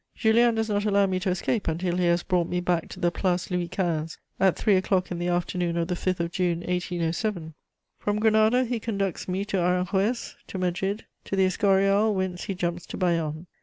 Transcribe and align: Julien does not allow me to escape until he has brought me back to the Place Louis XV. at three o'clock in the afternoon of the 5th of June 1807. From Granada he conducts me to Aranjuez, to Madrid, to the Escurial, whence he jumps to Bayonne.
Julien 0.15 0.55
does 0.55 0.67
not 0.67 0.83
allow 0.85 1.05
me 1.05 1.19
to 1.19 1.29
escape 1.29 1.67
until 1.67 1.97
he 1.97 2.05
has 2.07 2.23
brought 2.23 2.47
me 2.49 2.59
back 2.59 2.89
to 2.89 2.99
the 2.99 3.11
Place 3.11 3.51
Louis 3.51 3.67
XV. 3.71 4.17
at 4.39 4.57
three 4.57 4.75
o'clock 4.75 5.11
in 5.11 5.19
the 5.19 5.27
afternoon 5.27 5.77
of 5.77 5.89
the 5.89 5.93
5th 5.93 6.19
of 6.19 6.31
June 6.31 6.61
1807. 6.61 7.53
From 7.99 8.17
Granada 8.19 8.65
he 8.65 8.79
conducts 8.79 9.27
me 9.27 9.45
to 9.45 9.57
Aranjuez, 9.59 10.37
to 10.47 10.57
Madrid, 10.57 11.05
to 11.25 11.35
the 11.35 11.45
Escurial, 11.45 12.15
whence 12.15 12.45
he 12.45 12.55
jumps 12.55 12.87
to 12.87 12.97
Bayonne. 12.97 13.45